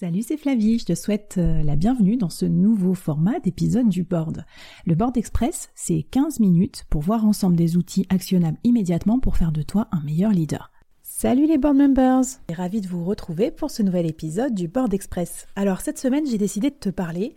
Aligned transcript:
Salut, 0.00 0.22
c'est 0.22 0.38
Flavie, 0.38 0.78
je 0.78 0.86
te 0.86 0.94
souhaite 0.94 1.34
euh, 1.36 1.62
la 1.62 1.76
bienvenue 1.76 2.16
dans 2.16 2.30
ce 2.30 2.46
nouveau 2.46 2.94
format 2.94 3.38
d'épisode 3.38 3.90
du 3.90 4.02
board. 4.02 4.46
Le 4.86 4.94
board 4.94 5.18
express, 5.18 5.68
c'est 5.74 6.06
15 6.10 6.40
minutes 6.40 6.86
pour 6.88 7.02
voir 7.02 7.26
ensemble 7.26 7.54
des 7.54 7.76
outils 7.76 8.06
actionnables 8.08 8.56
immédiatement 8.64 9.20
pour 9.20 9.36
faire 9.36 9.52
de 9.52 9.60
toi 9.60 9.88
un 9.92 10.00
meilleur 10.00 10.30
leader. 10.30 10.72
Salut 11.02 11.46
les 11.46 11.58
board 11.58 11.76
members 11.76 12.24
suis 12.24 12.54
ravie 12.56 12.80
de 12.80 12.88
vous 12.88 13.04
retrouver 13.04 13.50
pour 13.50 13.70
ce 13.70 13.82
nouvel 13.82 14.06
épisode 14.06 14.54
du 14.54 14.68
board 14.68 14.94
express. 14.94 15.46
Alors 15.54 15.82
cette 15.82 15.98
semaine, 15.98 16.24
j'ai 16.26 16.38
décidé 16.38 16.70
de 16.70 16.76
te 16.76 16.88
parler 16.88 17.34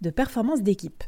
de 0.00 0.10
performance 0.10 0.62
d'équipe. 0.62 1.02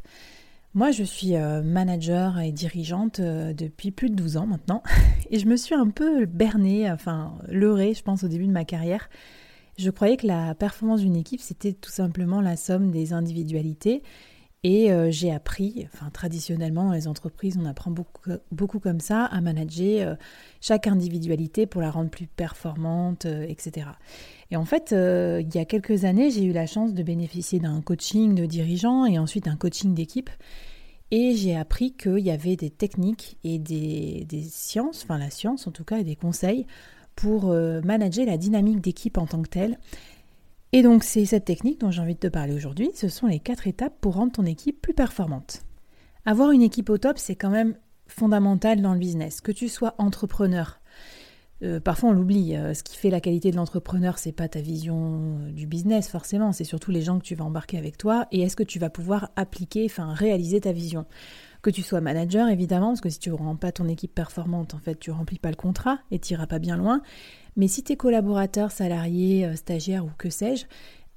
Moi, 0.74 0.90
je 0.90 1.04
suis 1.04 1.36
euh, 1.36 1.62
manager 1.62 2.40
et 2.40 2.50
dirigeante 2.50 3.20
euh, 3.20 3.52
depuis 3.52 3.92
plus 3.92 4.10
de 4.10 4.16
12 4.16 4.38
ans 4.38 4.46
maintenant, 4.48 4.82
et 5.30 5.38
je 5.38 5.46
me 5.46 5.54
suis 5.54 5.76
un 5.76 5.88
peu 5.88 6.26
bernée, 6.26 6.90
enfin 6.90 7.38
leurrée, 7.46 7.94
je 7.94 8.02
pense, 8.02 8.24
au 8.24 8.28
début 8.28 8.48
de 8.48 8.52
ma 8.52 8.64
carrière, 8.64 9.08
je 9.78 9.90
croyais 9.90 10.16
que 10.16 10.26
la 10.26 10.54
performance 10.54 11.00
d'une 11.00 11.16
équipe, 11.16 11.40
c'était 11.40 11.72
tout 11.72 11.90
simplement 11.90 12.40
la 12.40 12.56
somme 12.56 12.90
des 12.90 13.12
individualités. 13.12 14.02
Et 14.62 14.90
euh, 14.90 15.12
j'ai 15.12 15.30
appris, 15.30 15.86
enfin 15.92 16.10
traditionnellement 16.10 16.86
dans 16.86 16.92
les 16.92 17.06
entreprises, 17.06 17.56
on 17.56 17.66
apprend 17.66 17.92
beaucoup, 17.92 18.32
beaucoup 18.50 18.80
comme 18.80 18.98
ça, 18.98 19.24
à 19.26 19.40
manager 19.40 20.08
euh, 20.08 20.14
chaque 20.60 20.88
individualité 20.88 21.66
pour 21.66 21.82
la 21.82 21.90
rendre 21.90 22.10
plus 22.10 22.26
performante, 22.26 23.26
euh, 23.26 23.46
etc. 23.48 23.86
Et 24.50 24.56
en 24.56 24.64
fait, 24.64 24.92
il 24.92 25.54
y 25.54 25.58
a 25.58 25.64
quelques 25.64 26.04
années, 26.04 26.30
j'ai 26.30 26.44
eu 26.44 26.52
la 26.52 26.66
chance 26.66 26.94
de 26.94 27.02
bénéficier 27.04 27.60
d'un 27.60 27.80
coaching 27.80 28.34
de 28.34 28.46
dirigeants 28.46 29.06
et 29.06 29.18
ensuite 29.18 29.46
un 29.46 29.56
coaching 29.56 29.94
d'équipe. 29.94 30.30
Et 31.12 31.36
j'ai 31.36 31.54
appris 31.54 31.92
qu'il 31.92 32.18
y 32.18 32.30
avait 32.32 32.56
des 32.56 32.70
techniques 32.70 33.38
et 33.44 33.58
des, 33.58 34.26
sciences, 34.50 35.04
enfin 35.04 35.18
la 35.18 35.30
science 35.30 35.68
en 35.68 35.70
tout 35.70 35.84
cas, 35.84 35.98
et 35.98 36.04
des 36.04 36.16
conseils 36.16 36.66
pour 37.16 37.50
euh, 37.50 37.80
manager 37.82 38.26
la 38.26 38.36
dynamique 38.36 38.80
d'équipe 38.80 39.18
en 39.18 39.26
tant 39.26 39.42
que 39.42 39.48
telle. 39.48 39.78
Et 40.72 40.82
donc 40.82 41.02
c'est 41.02 41.24
cette 41.24 41.46
technique 41.46 41.80
dont 41.80 41.90
j'ai 41.90 42.02
envie 42.02 42.14
de 42.14 42.20
te 42.20 42.26
parler 42.26 42.54
aujourd'hui. 42.54 42.90
Ce 42.94 43.08
sont 43.08 43.26
les 43.26 43.40
quatre 43.40 43.66
étapes 43.66 43.94
pour 44.00 44.14
rendre 44.14 44.32
ton 44.32 44.44
équipe 44.44 44.80
plus 44.80 44.94
performante. 44.94 45.62
Avoir 46.24 46.50
une 46.50 46.62
équipe 46.62 46.90
au 46.90 46.98
top, 46.98 47.18
c'est 47.18 47.36
quand 47.36 47.50
même 47.50 47.76
fondamental 48.06 48.82
dans 48.82 48.92
le 48.92 48.98
business. 48.98 49.40
Que 49.40 49.52
tu 49.52 49.68
sois 49.68 49.94
entrepreneur, 49.98 50.80
euh, 51.62 51.80
parfois 51.80 52.10
on 52.10 52.12
l'oublie. 52.12 52.56
Euh, 52.56 52.74
ce 52.74 52.82
qui 52.82 52.96
fait 52.96 53.10
la 53.10 53.20
qualité 53.20 53.50
de 53.50 53.56
l'entrepreneur, 53.56 54.18
c'est 54.18 54.32
pas 54.32 54.48
ta 54.48 54.60
vision 54.60 55.38
du 55.50 55.66
business 55.66 56.08
forcément, 56.08 56.52
c'est 56.52 56.64
surtout 56.64 56.90
les 56.90 57.02
gens 57.02 57.18
que 57.18 57.24
tu 57.24 57.34
vas 57.34 57.44
embarquer 57.44 57.78
avec 57.78 57.96
toi 57.98 58.26
et 58.32 58.42
est-ce 58.42 58.56
que 58.56 58.62
tu 58.62 58.78
vas 58.78 58.90
pouvoir 58.90 59.30
appliquer, 59.36 59.86
enfin 59.86 60.12
réaliser 60.12 60.60
ta 60.60 60.72
vision. 60.72 61.06
Que 61.62 61.70
tu 61.70 61.82
sois 61.82 62.00
manager, 62.00 62.48
évidemment, 62.48 62.88
parce 62.88 63.00
que 63.00 63.08
si 63.08 63.18
tu 63.18 63.30
ne 63.30 63.34
rends 63.34 63.56
pas 63.56 63.72
ton 63.72 63.88
équipe 63.88 64.14
performante, 64.14 64.74
en 64.74 64.78
fait, 64.78 65.00
tu 65.00 65.10
remplis 65.10 65.38
pas 65.38 65.50
le 65.50 65.56
contrat 65.56 65.98
et 66.12 66.18
tu 66.20 66.32
n'iras 66.32 66.46
pas 66.46 66.60
bien 66.60 66.76
loin. 66.76 67.02
Mais 67.56 67.68
si 67.68 67.82
tes 67.82 67.96
collaborateurs, 67.96 68.70
salariés, 68.70 69.46
euh, 69.46 69.56
stagiaires 69.56 70.04
ou 70.04 70.10
que 70.16 70.30
sais-je, 70.30 70.66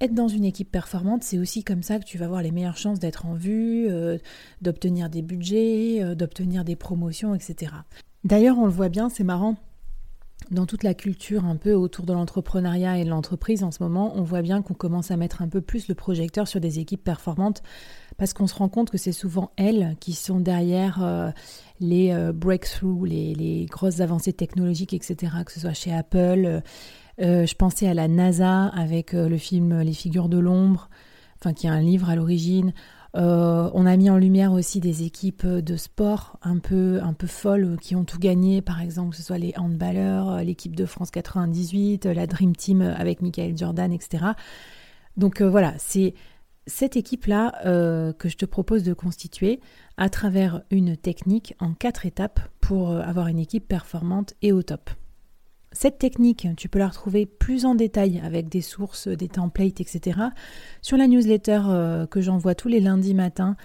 être 0.01 0.13
dans 0.13 0.29
une 0.29 0.45
équipe 0.45 0.71
performante, 0.71 1.23
c'est 1.23 1.37
aussi 1.37 1.63
comme 1.63 1.83
ça 1.83 1.99
que 1.99 2.05
tu 2.05 2.17
vas 2.17 2.25
avoir 2.25 2.41
les 2.41 2.51
meilleures 2.51 2.77
chances 2.77 2.99
d'être 2.99 3.25
en 3.25 3.33
vue, 3.33 3.87
euh, 3.89 4.17
d'obtenir 4.61 5.09
des 5.09 5.21
budgets, 5.21 6.01
euh, 6.01 6.15
d'obtenir 6.15 6.63
des 6.63 6.77
promotions, 6.77 7.35
etc. 7.35 7.73
D'ailleurs, 8.23 8.57
on 8.57 8.65
le 8.65 8.71
voit 8.71 8.89
bien, 8.89 9.09
c'est 9.09 9.25
marrant. 9.25 9.55
Dans 10.51 10.65
toute 10.65 10.81
la 10.81 10.95
culture 10.95 11.45
un 11.45 11.57
peu 11.57 11.73
autour 11.73 12.07
de 12.07 12.13
l'entrepreneuriat 12.13 12.97
et 12.97 13.03
de 13.03 13.09
l'entreprise 13.09 13.63
en 13.63 13.69
ce 13.69 13.83
moment, 13.83 14.13
on 14.15 14.23
voit 14.23 14.41
bien 14.41 14.63
qu'on 14.63 14.73
commence 14.73 15.11
à 15.11 15.17
mettre 15.17 15.43
un 15.43 15.47
peu 15.47 15.61
plus 15.61 15.87
le 15.87 15.93
projecteur 15.93 16.47
sur 16.47 16.59
des 16.59 16.79
équipes 16.79 17.03
performantes 17.03 17.61
parce 18.17 18.33
qu'on 18.33 18.47
se 18.47 18.55
rend 18.55 18.67
compte 18.67 18.89
que 18.89 18.97
c'est 18.97 19.11
souvent 19.11 19.51
elles 19.57 19.95
qui 19.99 20.13
sont 20.13 20.39
derrière 20.39 21.03
euh, 21.03 21.29
les 21.79 22.11
euh, 22.11 22.33
breakthroughs, 22.33 23.05
les, 23.05 23.67
grosses 23.69 23.99
avancées 23.99 24.33
technologiques, 24.33 24.93
etc., 24.93 25.33
que 25.45 25.51
ce 25.51 25.59
soit 25.59 25.73
chez 25.73 25.93
Apple. 25.93 26.61
Euh, 27.21 27.45
je 27.45 27.55
pensais 27.55 27.87
à 27.87 27.93
la 27.93 28.07
NASA 28.07 28.65
avec 28.69 29.13
le 29.13 29.37
film 29.37 29.81
Les 29.81 29.93
figures 29.93 30.29
de 30.29 30.39
l'ombre, 30.39 30.89
enfin 31.39 31.53
qui 31.53 31.67
est 31.67 31.69
un 31.69 31.81
livre 31.81 32.09
à 32.09 32.15
l'origine. 32.15 32.73
On 33.13 33.85
a 33.85 33.97
mis 33.97 34.09
en 34.09 34.17
lumière 34.17 34.51
aussi 34.51 34.79
des 34.79 35.03
équipes 35.03 35.45
de 35.45 35.75
sport 35.77 36.37
un 36.41 36.59
peu, 36.59 36.99
un 37.01 37.13
peu 37.13 37.27
folles 37.27 37.77
qui 37.81 37.95
ont 37.95 38.03
tout 38.03 38.19
gagné, 38.19 38.61
par 38.61 38.81
exemple, 38.81 39.11
que 39.11 39.17
ce 39.17 39.23
soit 39.23 39.37
les 39.37 39.53
handballeurs, 39.57 40.43
l'équipe 40.43 40.75
de 40.75 40.85
France 40.85 41.11
98, 41.11 42.05
la 42.05 42.27
Dream 42.27 42.55
Team 42.55 42.81
avec 42.81 43.21
Michael 43.21 43.57
Jordan, 43.57 43.91
etc. 43.91 44.25
Donc 45.17 45.41
voilà, 45.41 45.73
c'est 45.77 46.13
cette 46.69 46.95
équipe-là 46.95 47.55
euh, 47.65 48.13
que 48.13 48.29
je 48.29 48.37
te 48.37 48.45
propose 48.45 48.83
de 48.83 48.93
constituer 48.93 49.59
à 49.97 50.09
travers 50.09 50.61
une 50.71 50.95
technique 50.95 51.55
en 51.59 51.73
quatre 51.73 52.05
étapes 52.05 52.39
pour 52.61 52.91
euh, 52.91 53.01
avoir 53.01 53.27
une 53.27 53.39
équipe 53.39 53.67
performante 53.67 54.35
et 54.41 54.53
au 54.53 54.63
top. 54.63 54.89
Cette 55.71 55.99
technique, 55.99 56.47
tu 56.57 56.67
peux 56.67 56.79
la 56.79 56.87
retrouver 56.87 57.27
plus 57.27 57.65
en 57.65 57.75
détail 57.75 58.19
avec 58.23 58.49
des 58.49 58.61
sources, 58.61 59.07
des 59.07 59.27
templates, 59.27 59.81
etc. 59.81 60.19
sur 60.81 60.97
la 60.97 61.05
newsletter 61.07 61.61
euh, 61.67 62.07
que 62.07 62.21
j'envoie 62.21 62.55
tous 62.55 62.69
les 62.69 62.79
lundis 62.79 63.13
matins 63.13 63.55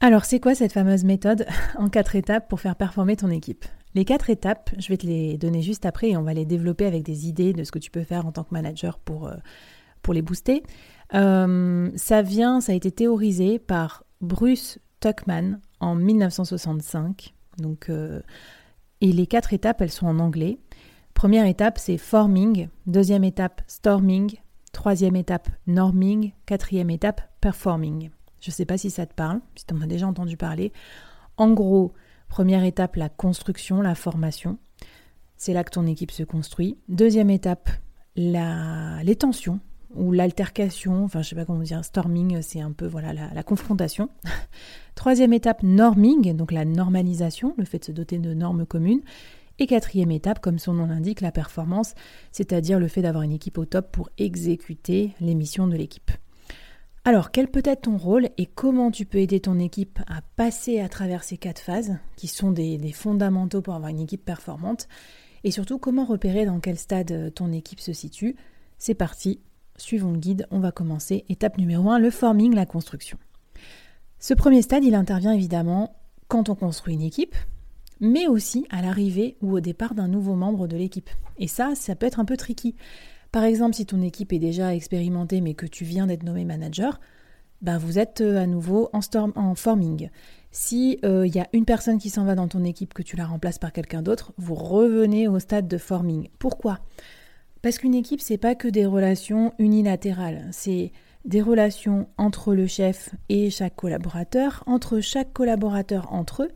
Alors, 0.00 0.24
c'est 0.24 0.40
quoi 0.40 0.54
cette 0.54 0.72
fameuse 0.72 1.04
méthode 1.04 1.46
en 1.78 1.88
quatre 1.88 2.16
étapes 2.16 2.48
pour 2.48 2.60
faire 2.60 2.76
performer 2.76 3.16
ton 3.16 3.30
équipe? 3.30 3.66
Les 3.94 4.04
quatre 4.04 4.30
étapes, 4.30 4.70
je 4.78 4.88
vais 4.88 4.96
te 4.96 5.06
les 5.06 5.38
donner 5.38 5.62
juste 5.62 5.86
après 5.86 6.10
et 6.10 6.16
on 6.16 6.22
va 6.22 6.34
les 6.34 6.44
développer 6.44 6.86
avec 6.86 7.02
des 7.02 7.26
idées 7.26 7.52
de 7.52 7.64
ce 7.64 7.72
que 7.72 7.78
tu 7.78 7.90
peux 7.90 8.04
faire 8.04 8.26
en 8.26 8.32
tant 8.32 8.44
que 8.44 8.52
manager 8.52 8.98
pour, 8.98 9.28
euh, 9.28 9.36
pour 10.02 10.14
les 10.14 10.22
booster. 10.22 10.62
Euh, 11.14 11.90
ça 11.96 12.22
vient, 12.22 12.60
ça 12.60 12.72
a 12.72 12.74
été 12.74 12.90
théorisé 12.90 13.58
par 13.58 14.04
Bruce 14.20 14.78
Tuckman 15.00 15.60
en 15.80 15.94
1965. 15.94 17.34
Donc, 17.58 17.88
euh, 17.88 18.20
et 19.00 19.12
les 19.12 19.26
quatre 19.26 19.52
étapes, 19.52 19.80
elles 19.80 19.90
sont 19.90 20.06
en 20.06 20.18
anglais. 20.18 20.58
Première 21.14 21.46
étape, 21.46 21.78
c'est 21.78 21.98
forming. 21.98 22.68
Deuxième 22.86 23.24
étape, 23.24 23.62
storming. 23.66 24.36
Troisième 24.72 25.16
étape, 25.16 25.48
norming. 25.66 26.32
Quatrième 26.46 26.90
étape, 26.90 27.22
performing. 27.40 28.10
Je 28.40 28.50
ne 28.50 28.54
sais 28.54 28.66
pas 28.66 28.78
si 28.78 28.90
ça 28.90 29.06
te 29.06 29.14
parle, 29.14 29.40
si 29.56 29.64
tu 29.66 29.74
en 29.74 29.80
as 29.80 29.86
déjà 29.86 30.06
entendu 30.06 30.36
parler. 30.36 30.72
En 31.36 31.52
gros, 31.52 31.92
Première 32.28 32.62
étape, 32.62 32.96
la 32.96 33.08
construction, 33.08 33.80
la 33.80 33.94
formation. 33.94 34.58
C'est 35.36 35.52
là 35.52 35.64
que 35.64 35.70
ton 35.70 35.86
équipe 35.86 36.10
se 36.10 36.22
construit. 36.22 36.78
Deuxième 36.88 37.30
étape, 37.30 37.70
la, 38.16 39.02
les 39.02 39.16
tensions 39.16 39.60
ou 39.94 40.12
l'altercation, 40.12 41.04
enfin 41.04 41.22
je 41.22 41.30
sais 41.30 41.36
pas 41.36 41.44
comment 41.44 41.62
dire, 41.62 41.84
storming, 41.84 42.42
c'est 42.42 42.60
un 42.60 42.72
peu 42.72 42.86
voilà 42.86 43.12
la, 43.12 43.42
confrontation. 43.42 44.10
Troisième 44.94 45.32
étape, 45.32 45.62
norming, 45.62 46.34
donc 46.36 46.52
la 46.52 46.64
normalisation, 46.64 47.54
le 47.56 47.64
fait 47.64 47.78
de 47.78 47.84
se 47.84 47.92
doter 47.92 48.18
de 48.18 48.34
normes 48.34 48.66
communes. 48.66 49.02
Et 49.60 49.66
quatrième 49.66 50.12
étape, 50.12 50.40
comme 50.40 50.58
son 50.58 50.72
nom 50.72 50.86
l'indique, 50.86 51.20
la 51.20 51.32
performance, 51.32 51.94
c'est-à-dire 52.30 52.78
le 52.78 52.86
fait 52.86 53.02
d'avoir 53.02 53.24
une 53.24 53.32
équipe 53.32 53.58
au 53.58 53.64
top 53.64 53.90
pour 53.90 54.08
exécuter 54.16 55.14
les 55.20 55.34
missions 55.34 55.66
de 55.66 55.76
l'équipe. 55.76 56.12
Alors, 57.04 57.30
quel 57.30 57.48
peut 57.48 57.62
être 57.64 57.82
ton 57.82 57.96
rôle 57.96 58.28
et 58.36 58.46
comment 58.46 58.90
tu 58.90 59.06
peux 59.06 59.18
aider 59.18 59.40
ton 59.40 59.58
équipe 59.58 59.98
à 60.06 60.20
passer 60.36 60.78
à 60.78 60.88
travers 60.88 61.24
ces 61.24 61.38
quatre 61.38 61.60
phases 61.60 61.96
qui 62.16 62.28
sont 62.28 62.52
des, 62.52 62.92
fondamentaux 62.92 63.62
pour 63.62 63.74
avoir 63.74 63.90
une 63.90 64.00
équipe 64.00 64.24
performante? 64.24 64.88
Et 65.42 65.50
surtout 65.50 65.78
comment 65.78 66.04
repérer 66.04 66.44
dans 66.44 66.60
quel 66.60 66.76
stade 66.76 67.12
euh, 67.12 67.30
ton 67.30 67.50
équipe 67.52 67.80
se 67.80 67.92
situe? 67.92 68.36
C'est 68.76 68.94
parti, 68.94 69.40
suivons 69.78 70.12
le 70.12 70.18
guide, 70.18 70.46
on 70.50 70.60
va 70.60 70.72
commencer. 70.72 71.24
Étape 71.28 71.56
numéro 71.56 71.90
1, 71.90 71.98
le 71.98 72.10
forming, 72.10 72.54
la 72.54 72.66
construction. 72.66 73.18
Ce 74.18 74.34
premier 74.34 74.62
stade, 74.62 74.84
il 74.84 74.94
intervient 74.94 75.32
évidemment 75.32 75.96
quand 76.28 76.48
on 76.48 76.54
construit 76.54 76.94
une 76.94 77.02
équipe, 77.02 77.34
mais 78.00 78.26
aussi 78.26 78.66
à 78.70 78.82
l'arrivée 78.82 79.36
ou 79.40 79.52
au 79.56 79.60
départ 79.60 79.94
d'un 79.94 80.08
nouveau 80.08 80.34
membre 80.34 80.66
de 80.66 80.76
l'équipe. 80.76 81.10
Et 81.38 81.48
ça, 81.48 81.74
ça 81.74 81.94
peut 81.94 82.06
être 82.06 82.20
un 82.20 82.24
peu 82.24 82.36
tricky. 82.36 82.74
Par 83.32 83.44
exemple, 83.44 83.74
si 83.74 83.86
ton 83.86 84.02
équipe 84.02 84.32
est 84.32 84.38
déjà 84.38 84.74
expérimentée 84.74 85.40
mais 85.40 85.54
que 85.54 85.66
tu 85.66 85.84
viens 85.84 86.06
d'être 86.06 86.22
nommé 86.22 86.44
manager, 86.44 87.00
ben 87.60 87.78
vous 87.78 87.98
êtes 87.98 88.20
euh, 88.20 88.40
à 88.40 88.46
nouveau 88.46 88.88
en, 88.92 89.00
storm, 89.00 89.32
en 89.34 89.54
forming. 89.54 90.10
Si 90.50 90.98
il 91.02 91.08
euh, 91.08 91.26
y 91.26 91.40
a 91.40 91.48
une 91.52 91.64
personne 91.64 91.98
qui 91.98 92.08
s'en 92.08 92.24
va 92.24 92.34
dans 92.34 92.48
ton 92.48 92.64
équipe, 92.64 92.94
que 92.94 93.02
tu 93.02 93.16
la 93.16 93.26
remplaces 93.26 93.58
par 93.58 93.72
quelqu'un 93.72 94.02
d'autre, 94.02 94.32
vous 94.38 94.54
revenez 94.54 95.28
au 95.28 95.38
stade 95.38 95.68
de 95.68 95.78
forming. 95.78 96.28
Pourquoi? 96.38 96.78
Parce 97.62 97.78
qu'une 97.78 97.94
équipe, 97.94 98.20
c'est 98.20 98.38
pas 98.38 98.54
que 98.54 98.68
des 98.68 98.86
relations 98.86 99.52
unilatérales, 99.58 100.48
c'est 100.52 100.92
des 101.24 101.42
relations 101.42 102.08
entre 102.16 102.54
le 102.54 102.66
chef 102.66 103.10
et 103.28 103.50
chaque 103.50 103.76
collaborateur, 103.76 104.62
entre 104.66 105.00
chaque 105.00 105.32
collaborateur 105.32 106.12
entre 106.12 106.44
eux, 106.44 106.50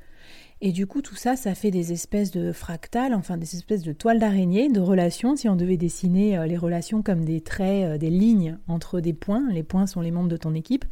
et 0.64 0.70
du 0.70 0.86
coup, 0.86 1.02
tout 1.02 1.16
ça, 1.16 1.34
ça 1.34 1.56
fait 1.56 1.72
des 1.72 1.90
espèces 1.90 2.30
de 2.30 2.52
fractales, 2.52 3.14
enfin 3.14 3.36
des 3.36 3.56
espèces 3.56 3.82
de 3.82 3.92
toiles 3.92 4.20
d'araignée, 4.20 4.68
de 4.68 4.78
relations. 4.78 5.34
Si 5.34 5.48
on 5.48 5.56
devait 5.56 5.76
dessiner 5.76 6.38
euh, 6.38 6.46
les 6.46 6.56
relations 6.56 7.02
comme 7.02 7.24
des 7.24 7.40
traits, 7.40 7.84
euh, 7.84 7.98
des 7.98 8.10
lignes 8.10 8.58
entre 8.68 9.00
des 9.00 9.12
points, 9.12 9.42
les 9.50 9.64
points 9.64 9.88
sont 9.88 10.00
les 10.00 10.12
membres 10.12 10.28
de 10.28 10.36
ton 10.36 10.54
équipe. 10.54 10.84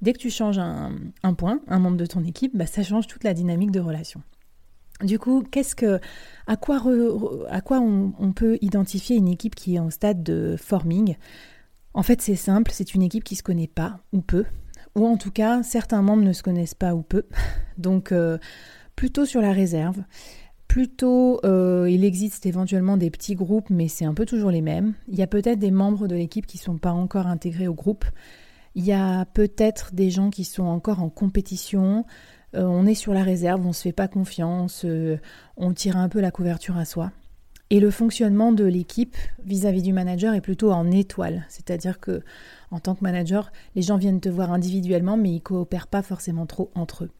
Dès 0.00 0.14
que 0.14 0.18
tu 0.18 0.30
changes 0.30 0.58
un, 0.58 1.34
point, 1.34 1.60
un 1.68 1.78
membre 1.78 1.98
de 1.98 2.06
ton 2.06 2.24
équipe, 2.24 2.56
bah, 2.56 2.64
ça 2.64 2.82
change 2.82 3.08
toute 3.08 3.22
la 3.22 3.34
dynamique 3.34 3.72
de 3.72 3.80
relation. 3.80 4.22
Du 5.02 5.18
coup, 5.18 5.42
qu'est-ce 5.50 5.74
que, 5.74 5.98
à 6.46 6.56
quoi, 6.56 6.80
on, 6.84 8.32
peut 8.32 8.58
identifier 8.60 9.16
une 9.16 9.28
équipe 9.28 9.54
qui 9.54 9.76
est 9.76 9.78
en 9.78 9.90
stade 9.90 10.22
de 10.22 10.56
forming? 10.58 11.16
En 11.94 12.02
fait, 12.02 12.20
c'est 12.20 12.36
simple, 12.36 12.70
c'est 12.72 12.94
une 12.94 13.02
équipe 13.02 13.24
qui 13.24 13.36
se 13.36 13.42
connaît 13.42 13.66
pas 13.66 14.00
ou 14.12 14.20
peu, 14.20 14.44
ou 14.94 15.06
en 15.06 15.16
tout 15.16 15.30
cas, 15.30 15.62
certains 15.62 16.02
membres 16.02 16.22
ne 16.22 16.32
se 16.32 16.42
connaissent 16.42 16.74
pas 16.74 16.94
ou 16.94 17.02
peu. 17.02 17.24
Donc, 17.78 18.12
euh, 18.12 18.38
plutôt 18.94 19.24
sur 19.24 19.40
la 19.40 19.52
réserve. 19.52 20.02
Plutôt, 20.68 21.40
euh, 21.44 21.88
il 21.90 22.04
existe 22.04 22.46
éventuellement 22.46 22.96
des 22.96 23.10
petits 23.10 23.34
groupes, 23.34 23.70
mais 23.70 23.88
c'est 23.88 24.04
un 24.04 24.14
peu 24.14 24.24
toujours 24.24 24.52
les 24.52 24.60
mêmes. 24.60 24.94
Il 25.08 25.18
y 25.18 25.22
a 25.22 25.26
peut-être 25.26 25.58
des 25.58 25.72
membres 25.72 26.06
de 26.06 26.14
l'équipe 26.14 26.46
qui 26.46 26.58
ne 26.58 26.62
sont 26.62 26.78
pas 26.78 26.92
encore 26.92 27.26
intégrés 27.26 27.66
au 27.66 27.74
groupe. 27.74 28.04
Il 28.76 28.84
y 28.84 28.92
a 28.92 29.24
peut-être 29.24 29.94
des 29.94 30.10
gens 30.10 30.30
qui 30.30 30.44
sont 30.44 30.66
encore 30.66 31.02
en 31.02 31.10
compétition. 31.10 32.04
Euh, 32.54 32.64
on 32.64 32.86
est 32.86 32.94
sur 32.94 33.14
la 33.14 33.22
réserve, 33.22 33.64
on 33.64 33.68
ne 33.68 33.74
se 33.74 33.82
fait 33.82 33.92
pas 33.92 34.08
confiance, 34.08 34.84
euh, 34.84 35.18
on 35.56 35.72
tire 35.72 35.96
un 35.96 36.08
peu 36.08 36.20
la 36.20 36.30
couverture 36.30 36.76
à 36.76 36.84
soi. 36.84 37.12
Et 37.72 37.78
le 37.78 37.92
fonctionnement 37.92 38.50
de 38.50 38.64
l'équipe 38.64 39.16
vis-à-vis 39.44 39.82
du 39.82 39.92
manager 39.92 40.34
est 40.34 40.40
plutôt 40.40 40.72
en 40.72 40.90
étoile, 40.90 41.46
c'est-à-dire 41.48 42.00
que 42.00 42.22
en 42.72 42.80
tant 42.80 42.96
que 42.96 43.04
manager, 43.04 43.52
les 43.76 43.82
gens 43.82 43.96
viennent 43.96 44.20
te 44.20 44.28
voir 44.28 44.52
individuellement, 44.52 45.16
mais 45.16 45.30
ils 45.30 45.40
coopèrent 45.40 45.86
pas 45.86 46.02
forcément 46.02 46.46
trop 46.46 46.70
entre 46.74 47.04
eux. 47.04 47.10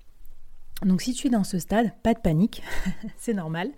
Donc 0.85 1.03
si 1.03 1.12
tu 1.12 1.29
es 1.29 1.31
dans 1.31 1.44
ce 1.44 1.61
stade, 1.61 1.93
pas 2.03 2.15
de 2.15 2.19
panique, 2.19 2.62
c'est 3.17 3.35
normal. 3.35 3.71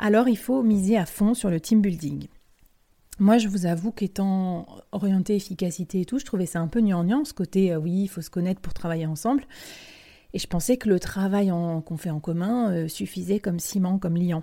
Alors 0.00 0.28
il 0.28 0.38
faut 0.38 0.62
miser 0.64 0.96
à 0.96 1.06
fond 1.06 1.34
sur 1.34 1.50
le 1.50 1.60
team 1.60 1.80
building. 1.80 2.26
Moi, 3.20 3.36
je 3.36 3.48
vous 3.48 3.66
avoue 3.66 3.92
qu'étant 3.92 4.66
orienté 4.92 5.36
efficacité 5.36 6.00
et 6.00 6.04
tout, 6.06 6.18
je 6.18 6.24
trouvais 6.24 6.46
ça 6.46 6.58
un 6.58 6.68
peu 6.68 6.80
gnangnan, 6.80 7.26
ce 7.26 7.34
côté 7.34 7.70
euh, 7.70 7.78
oui, 7.78 8.04
il 8.04 8.08
faut 8.08 8.22
se 8.22 8.30
connaître 8.30 8.62
pour 8.62 8.72
travailler 8.72 9.04
ensemble. 9.04 9.44
Et 10.32 10.38
je 10.38 10.46
pensais 10.46 10.76
que 10.76 10.88
le 10.88 11.00
travail 11.00 11.48
qu'on 11.84 11.96
fait 11.96 12.10
en 12.10 12.20
commun 12.20 12.70
euh, 12.72 12.88
suffisait 12.88 13.40
comme 13.40 13.58
ciment, 13.58 13.98
comme 13.98 14.16
liant. 14.16 14.42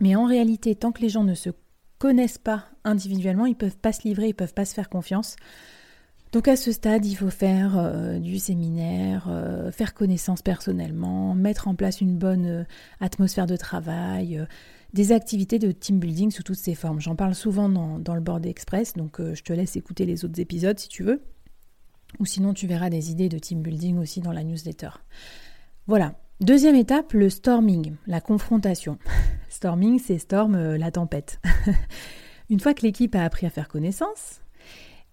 Mais 0.00 0.16
en 0.16 0.26
réalité, 0.26 0.74
tant 0.74 0.92
que 0.92 1.02
les 1.02 1.08
gens 1.08 1.24
ne 1.24 1.34
se 1.34 1.50
connaissent 1.98 2.38
pas 2.38 2.66
individuellement, 2.84 3.46
ils 3.46 3.56
peuvent 3.56 3.76
pas 3.76 3.92
se 3.92 4.02
livrer, 4.02 4.28
ils 4.28 4.34
peuvent 4.34 4.54
pas 4.54 4.64
se 4.64 4.74
faire 4.74 4.88
confiance. 4.88 5.36
Donc 6.30 6.46
à 6.46 6.56
ce 6.56 6.72
stade, 6.72 7.06
il 7.06 7.14
faut 7.14 7.30
faire 7.30 7.78
euh, 7.78 8.18
du 8.18 8.38
séminaire, 8.38 9.28
euh, 9.30 9.72
faire 9.72 9.94
connaissance 9.94 10.42
personnellement, 10.42 11.34
mettre 11.34 11.68
en 11.68 11.74
place 11.74 12.00
une 12.00 12.16
bonne 12.16 12.66
atmosphère 13.00 13.46
de 13.46 13.56
travail, 13.56 14.46
des 14.92 15.12
activités 15.12 15.58
de 15.58 15.72
team 15.72 15.98
building 15.98 16.30
sous 16.30 16.42
toutes 16.42 16.58
ses 16.58 16.74
formes. 16.74 17.00
J'en 17.00 17.16
parle 17.16 17.34
souvent 17.34 17.68
dans, 17.68 18.14
le 18.14 18.20
Board 18.20 18.44
Express, 18.46 18.92
donc 18.92 19.20
je 19.20 19.42
te 19.42 19.52
laisse 19.52 19.74
écouter 19.76 20.06
les 20.06 20.24
autres 20.24 20.38
épisodes 20.38 20.78
si 20.78 20.88
tu 20.88 21.02
veux. 21.02 21.22
Ou 22.18 22.26
sinon, 22.26 22.54
tu 22.54 22.66
verras 22.66 22.90
des 22.90 23.10
idées 23.10 23.28
de 23.28 23.38
team 23.38 23.62
building 23.62 23.98
aussi 23.98 24.20
dans 24.20 24.32
la 24.32 24.44
newsletter. 24.44 24.90
Voilà. 25.86 26.14
Deuxième 26.40 26.76
étape, 26.76 27.14
le 27.14 27.30
storming, 27.30 27.94
la 28.06 28.20
confrontation. 28.20 28.98
storming, 29.48 29.98
c'est 29.98 30.18
storm, 30.18 30.76
la 30.76 30.90
tempête. 30.90 31.40
Une 32.50 32.60
fois 32.60 32.74
que 32.74 32.82
l'équipe 32.82 33.14
a 33.14 33.24
appris 33.24 33.46
à 33.46 33.50
faire 33.50 33.68
connaissance, 33.68 34.40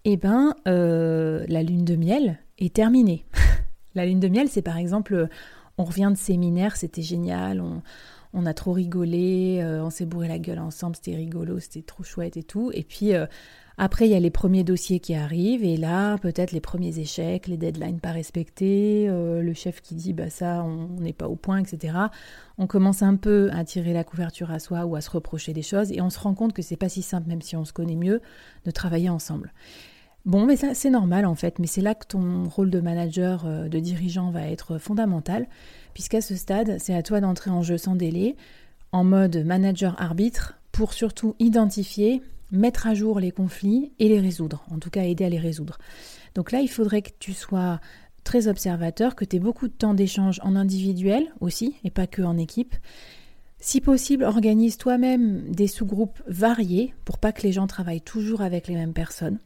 eh 0.08 0.16
ben, 0.16 0.54
euh, 0.68 1.44
la 1.48 1.64
lune 1.64 1.84
de 1.84 1.96
miel 1.96 2.38
est 2.58 2.74
terminée. 2.74 3.26
la 3.96 4.06
lune 4.06 4.20
de 4.20 4.28
miel, 4.28 4.48
c'est 4.48 4.62
par 4.62 4.76
exemple, 4.76 5.28
on 5.78 5.84
revient 5.84 6.10
de 6.12 6.16
séminaire, 6.16 6.76
c'était 6.76 7.02
génial, 7.02 7.60
on, 8.32 8.46
a 8.46 8.54
trop 8.54 8.72
rigolé, 8.72 9.58
euh, 9.62 9.82
on 9.82 9.90
s'est 9.90 10.06
bourré 10.06 10.28
la 10.28 10.38
gueule 10.38 10.60
ensemble, 10.60 10.94
c'était 10.94 11.16
rigolo, 11.16 11.58
c'était 11.58 11.82
trop 11.82 12.04
chouette 12.04 12.36
et 12.36 12.44
tout. 12.44 12.70
Et 12.72 12.84
puis 12.84 13.14
euh, 13.14 13.26
après, 13.78 14.06
il 14.06 14.10
y 14.10 14.14
a 14.14 14.20
les 14.20 14.30
premiers 14.30 14.64
dossiers 14.64 15.00
qui 15.00 15.14
arrivent, 15.14 15.64
et 15.64 15.76
là, 15.76 16.16
peut-être 16.18 16.52
les 16.52 16.60
premiers 16.60 16.98
échecs, 16.98 17.46
les 17.46 17.56
deadlines 17.56 18.00
pas 18.00 18.12
respectés, 18.12 19.06
le 19.08 19.52
chef 19.52 19.82
qui 19.82 19.94
dit 19.94 20.14
bah 20.14 20.30
ça, 20.30 20.64
on 20.64 21.00
n'est 21.00 21.12
pas 21.12 21.28
au 21.28 21.36
point, 21.36 21.58
etc. 21.58 21.94
On 22.56 22.66
commence 22.66 23.02
un 23.02 23.16
peu 23.16 23.50
à 23.52 23.64
tirer 23.64 23.92
la 23.92 24.02
couverture 24.02 24.50
à 24.50 24.58
soi 24.60 24.86
ou 24.86 24.96
à 24.96 25.02
se 25.02 25.10
reprocher 25.10 25.52
des 25.52 25.62
choses, 25.62 25.92
et 25.92 26.00
on 26.00 26.08
se 26.08 26.18
rend 26.18 26.34
compte 26.34 26.54
que 26.54 26.62
c'est 26.62 26.76
pas 26.76 26.88
si 26.88 27.02
simple, 27.02 27.28
même 27.28 27.42
si 27.42 27.54
on 27.54 27.66
se 27.66 27.74
connaît 27.74 27.96
mieux, 27.96 28.22
de 28.64 28.70
travailler 28.70 29.10
ensemble. 29.10 29.52
Bon, 30.26 30.44
mais 30.44 30.56
ça, 30.56 30.74
c'est 30.74 30.90
normal 30.90 31.24
en 31.24 31.36
fait, 31.36 31.60
mais 31.60 31.68
c'est 31.68 31.80
là 31.80 31.94
que 31.94 32.04
ton 32.04 32.48
rôle 32.48 32.68
de 32.68 32.80
manager, 32.80 33.46
euh, 33.46 33.68
de 33.68 33.78
dirigeant 33.78 34.30
va 34.30 34.48
être 34.48 34.76
fondamental, 34.76 35.46
puisqu'à 35.94 36.20
ce 36.20 36.34
stade, 36.34 36.78
c'est 36.80 36.94
à 36.94 37.04
toi 37.04 37.20
d'entrer 37.20 37.52
en 37.52 37.62
jeu 37.62 37.78
sans 37.78 37.94
délai, 37.94 38.34
en 38.90 39.04
mode 39.04 39.36
manager-arbitre, 39.36 40.58
pour 40.72 40.94
surtout 40.94 41.36
identifier, 41.38 42.22
mettre 42.50 42.86
à 42.86 42.94
jour 42.94 43.20
les 43.20 43.30
conflits 43.30 43.92
et 43.98 44.08
les 44.08 44.20
résoudre, 44.20 44.64
en 44.70 44.78
tout 44.78 44.90
cas 44.90 45.04
aider 45.04 45.24
à 45.24 45.28
les 45.28 45.38
résoudre. 45.38 45.78
Donc 46.34 46.52
là, 46.52 46.60
il 46.60 46.68
faudrait 46.68 47.02
que 47.02 47.10
tu 47.18 47.32
sois 47.32 47.80
très 48.24 48.48
observateur, 48.48 49.14
que 49.14 49.24
tu 49.24 49.36
aies 49.36 49.40
beaucoup 49.40 49.68
de 49.68 49.72
temps 49.72 49.94
d'échange 49.94 50.40
en 50.42 50.56
individuel 50.56 51.32
aussi, 51.40 51.76
et 51.84 51.90
pas 51.90 52.06
que 52.06 52.22
en 52.22 52.36
équipe. 52.36 52.74
Si 53.58 53.80
possible, 53.80 54.24
organise 54.24 54.76
toi-même 54.76 55.50
des 55.50 55.66
sous-groupes 55.66 56.22
variés 56.26 56.94
pour 57.04 57.18
pas 57.18 57.32
que 57.32 57.42
les 57.42 57.52
gens 57.52 57.66
travaillent 57.66 58.02
toujours 58.02 58.42
avec 58.42 58.68
les 58.68 58.74
mêmes 58.74 58.92
personnes. 58.92 59.38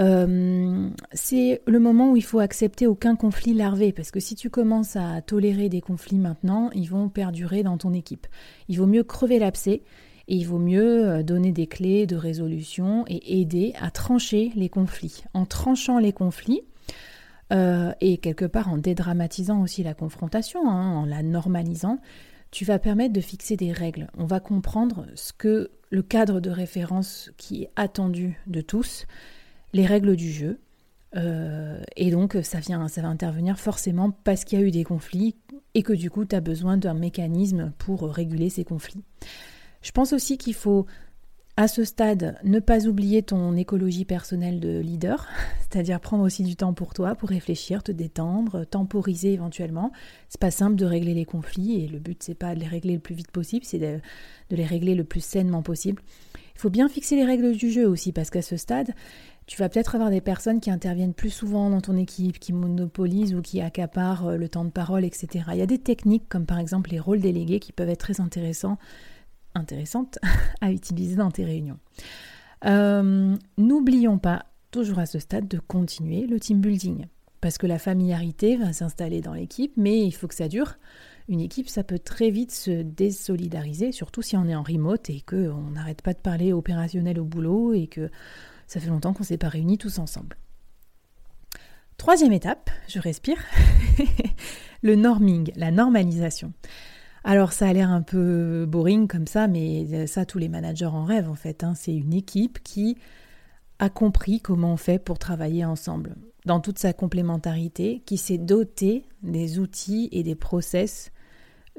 Euh, 0.00 0.88
c'est 1.12 1.62
le 1.66 1.78
moment 1.78 2.12
où 2.12 2.16
il 2.16 2.24
faut 2.24 2.40
accepter 2.40 2.86
aucun 2.86 3.14
conflit 3.14 3.54
larvé, 3.54 3.92
parce 3.92 4.10
que 4.10 4.20
si 4.20 4.34
tu 4.34 4.50
commences 4.50 4.96
à 4.96 5.22
tolérer 5.22 5.68
des 5.68 5.80
conflits 5.80 6.18
maintenant, 6.18 6.70
ils 6.74 6.88
vont 6.88 7.08
perdurer 7.08 7.62
dans 7.62 7.78
ton 7.78 7.92
équipe. 7.92 8.26
Il 8.68 8.78
vaut 8.78 8.86
mieux 8.86 9.04
crever 9.04 9.38
l'abcès 9.38 9.82
et 10.28 10.36
il 10.36 10.44
vaut 10.44 10.58
mieux 10.58 11.08
euh, 11.08 11.22
donner 11.22 11.52
des 11.52 11.66
clés 11.66 12.06
de 12.06 12.16
résolution 12.16 13.04
et 13.08 13.40
aider 13.40 13.74
à 13.80 13.90
trancher 13.90 14.52
les 14.54 14.68
conflits. 14.68 15.24
En 15.34 15.46
tranchant 15.46 15.98
les 15.98 16.12
conflits, 16.12 16.62
euh, 17.52 17.92
et 18.00 18.16
quelque 18.18 18.46
part 18.46 18.68
en 18.68 18.78
dédramatisant 18.78 19.60
aussi 19.62 19.82
la 19.82 19.94
confrontation, 19.94 20.68
hein, 20.70 20.96
en 20.96 21.04
la 21.04 21.22
normalisant, 21.22 21.98
tu 22.50 22.64
vas 22.64 22.78
permettre 22.78 23.12
de 23.12 23.20
fixer 23.20 23.56
des 23.56 23.72
règles. 23.72 24.08
On 24.16 24.24
va 24.24 24.40
comprendre 24.40 25.06
ce 25.14 25.32
que 25.32 25.70
le 25.90 26.02
cadre 26.02 26.40
de 26.40 26.50
référence 26.50 27.30
qui 27.36 27.64
est 27.64 27.70
attendu 27.76 28.38
de 28.46 28.60
tous 28.60 29.06
les 29.72 29.86
règles 29.86 30.16
du 30.16 30.30
jeu. 30.30 30.60
Euh, 31.14 31.82
et 31.96 32.10
donc 32.10 32.38
ça, 32.42 32.60
vient, 32.60 32.88
ça 32.88 33.02
va 33.02 33.08
intervenir 33.08 33.58
forcément 33.58 34.10
parce 34.10 34.44
qu'il 34.44 34.58
y 34.58 34.62
a 34.62 34.64
eu 34.64 34.70
des 34.70 34.84
conflits 34.84 35.36
et 35.74 35.82
que 35.82 35.92
du 35.92 36.10
coup 36.10 36.24
tu 36.24 36.34
as 36.34 36.40
besoin 36.40 36.78
d'un 36.78 36.94
mécanisme 36.94 37.72
pour 37.76 38.02
réguler 38.10 38.48
ces 38.48 38.64
conflits. 38.64 39.02
Je 39.82 39.90
pense 39.90 40.12
aussi 40.12 40.38
qu'il 40.38 40.54
faut 40.54 40.86
à 41.56 41.68
ce 41.68 41.84
stade 41.84 42.38
ne 42.44 42.60
pas 42.60 42.86
oublier 42.86 43.22
ton 43.22 43.54
écologie 43.56 44.06
personnelle 44.06 44.58
de 44.58 44.78
leader, 44.78 45.28
c'est-à-dire 45.60 46.00
prendre 46.00 46.24
aussi 46.24 46.44
du 46.44 46.56
temps 46.56 46.72
pour 46.72 46.94
toi, 46.94 47.14
pour 47.14 47.28
réfléchir, 47.28 47.82
te 47.82 47.92
détendre, 47.92 48.64
temporiser 48.64 49.32
éventuellement. 49.32 49.92
C'est 50.28 50.40
pas 50.40 50.50
simple 50.50 50.76
de 50.76 50.86
régler 50.86 51.14
les 51.14 51.26
conflits 51.26 51.84
et 51.84 51.88
le 51.88 51.98
but 51.98 52.22
c'est 52.22 52.34
pas 52.34 52.54
de 52.54 52.60
les 52.60 52.66
régler 52.66 52.94
le 52.94 53.00
plus 53.00 53.14
vite 53.14 53.30
possible, 53.30 53.64
c'est 53.66 53.78
de, 53.78 54.00
de 54.50 54.56
les 54.56 54.64
régler 54.64 54.94
le 54.94 55.04
plus 55.04 55.22
sainement 55.22 55.62
possible. 55.62 56.00
Il 56.54 56.60
faut 56.60 56.70
bien 56.70 56.88
fixer 56.88 57.16
les 57.16 57.24
règles 57.24 57.52
du 57.52 57.70
jeu 57.70 57.86
aussi 57.86 58.12
parce 58.12 58.30
qu'à 58.30 58.42
ce 58.42 58.56
stade, 58.56 58.92
tu 59.46 59.58
vas 59.58 59.68
peut-être 59.68 59.94
avoir 59.94 60.10
des 60.10 60.20
personnes 60.20 60.60
qui 60.60 60.70
interviennent 60.70 61.14
plus 61.14 61.30
souvent 61.30 61.68
dans 61.68 61.80
ton 61.80 61.96
équipe, 61.96 62.38
qui 62.38 62.52
monopolisent 62.52 63.34
ou 63.34 63.42
qui 63.42 63.60
accaparent 63.60 64.28
euh, 64.28 64.36
le 64.36 64.48
temps 64.48 64.64
de 64.64 64.70
parole, 64.70 65.04
etc. 65.04 65.44
Il 65.52 65.58
y 65.58 65.62
a 65.62 65.66
des 65.66 65.78
techniques 65.78 66.28
comme 66.28 66.46
par 66.46 66.58
exemple 66.58 66.90
les 66.90 67.00
rôles 67.00 67.20
délégués 67.20 67.58
qui 67.58 67.72
peuvent 67.72 67.88
être 67.88 67.98
très 67.98 68.20
intéressants, 68.20 68.78
intéressantes 69.54 70.18
à 70.60 70.72
utiliser 70.72 71.16
dans 71.16 71.30
tes 71.30 71.44
réunions. 71.44 71.78
Euh, 72.64 73.36
n'oublions 73.58 74.18
pas, 74.18 74.46
toujours 74.70 74.98
à 74.98 75.06
ce 75.06 75.18
stade, 75.18 75.48
de 75.48 75.58
continuer 75.58 76.26
le 76.26 76.38
team 76.38 76.60
building. 76.60 77.06
Parce 77.40 77.58
que 77.58 77.66
la 77.66 77.78
familiarité 77.78 78.56
va 78.56 78.72
s'installer 78.72 79.20
dans 79.20 79.34
l'équipe, 79.34 79.72
mais 79.76 80.06
il 80.06 80.12
faut 80.12 80.28
que 80.28 80.34
ça 80.34 80.48
dure. 80.48 80.76
Une 81.28 81.40
équipe, 81.40 81.68
ça 81.68 81.82
peut 81.82 81.98
très 81.98 82.30
vite 82.30 82.52
se 82.52 82.82
désolidariser, 82.82 83.90
surtout 83.90 84.22
si 84.22 84.36
on 84.36 84.46
est 84.46 84.54
en 84.54 84.62
remote 84.62 85.10
et 85.10 85.20
qu'on 85.20 85.70
n'arrête 85.70 86.02
pas 86.02 86.14
de 86.14 86.18
parler 86.18 86.52
opérationnel 86.52 87.18
au 87.18 87.24
boulot 87.24 87.74
et 87.74 87.86
que 87.86 88.10
ça 88.66 88.80
fait 88.80 88.88
longtemps 88.88 89.12
qu'on 89.12 89.22
ne 89.22 89.26
s'est 89.26 89.38
pas 89.38 89.48
réunis 89.48 89.78
tous 89.78 89.98
ensemble. 89.98 90.36
Troisième 91.96 92.32
étape, 92.32 92.70
je 92.88 92.98
respire, 92.98 93.38
le 94.82 94.96
norming, 94.96 95.52
la 95.56 95.70
normalisation. 95.70 96.52
Alors 97.24 97.52
ça 97.52 97.68
a 97.68 97.72
l'air 97.72 97.90
un 97.90 98.02
peu 98.02 98.66
boring 98.66 99.06
comme 99.06 99.26
ça, 99.26 99.48
mais 99.48 100.06
ça 100.06 100.24
tous 100.24 100.38
les 100.38 100.48
managers 100.48 100.86
en 100.86 101.04
rêvent 101.04 101.30
en 101.30 101.34
fait. 101.34 101.64
Hein. 101.64 101.74
C'est 101.74 101.94
une 101.94 102.12
équipe 102.12 102.62
qui 102.62 102.98
a 103.78 103.88
compris 103.88 104.40
comment 104.40 104.74
on 104.74 104.76
fait 104.76 104.98
pour 104.98 105.18
travailler 105.18 105.64
ensemble, 105.64 106.14
dans 106.44 106.60
toute 106.60 106.78
sa 106.78 106.92
complémentarité, 106.92 108.02
qui 108.06 108.16
s'est 108.16 108.38
dotée 108.38 109.06
des 109.22 109.58
outils 109.58 110.08
et 110.12 110.22
des 110.22 110.34
process 110.34 111.10